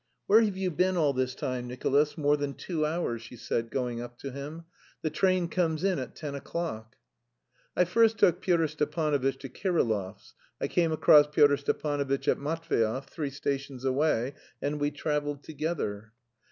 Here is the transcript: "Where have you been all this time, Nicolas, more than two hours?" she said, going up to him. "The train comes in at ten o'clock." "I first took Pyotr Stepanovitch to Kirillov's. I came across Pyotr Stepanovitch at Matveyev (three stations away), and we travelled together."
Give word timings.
"Where 0.25 0.41
have 0.41 0.57
you 0.57 0.71
been 0.71 0.97
all 0.97 1.13
this 1.13 1.35
time, 1.35 1.67
Nicolas, 1.67 2.17
more 2.17 2.35
than 2.35 2.55
two 2.55 2.87
hours?" 2.87 3.21
she 3.21 3.35
said, 3.35 3.69
going 3.69 4.01
up 4.01 4.17
to 4.21 4.31
him. 4.31 4.65
"The 5.03 5.11
train 5.11 5.47
comes 5.47 5.83
in 5.83 5.99
at 5.99 6.15
ten 6.15 6.33
o'clock." 6.33 6.95
"I 7.77 7.85
first 7.85 8.17
took 8.17 8.41
Pyotr 8.41 8.67
Stepanovitch 8.67 9.37
to 9.41 9.47
Kirillov's. 9.49 10.33
I 10.59 10.67
came 10.69 10.91
across 10.91 11.27
Pyotr 11.27 11.57
Stepanovitch 11.57 12.27
at 12.27 12.39
Matveyev 12.39 13.05
(three 13.11 13.29
stations 13.29 13.85
away), 13.85 14.33
and 14.59 14.79
we 14.81 14.89
travelled 14.89 15.43
together." 15.43 16.13